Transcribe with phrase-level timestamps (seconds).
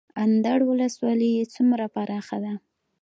[0.23, 2.53] اندړ ولسوالۍ څومره پراخه ده؟